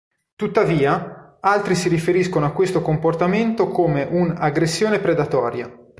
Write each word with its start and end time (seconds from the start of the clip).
Tuttavia, 0.35 1.37
altri 1.41 1.75
si 1.75 1.87
riferiscono 1.87 2.47
a 2.47 2.53
questo 2.53 2.81
comportamento 2.81 3.67
come 3.67 4.01
un"'aggressione 4.01 4.97
predatoria". 4.97 5.71